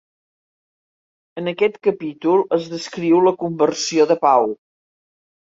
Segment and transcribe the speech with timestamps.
[1.41, 4.53] En aquest capítol es descriu la conversió de Pau.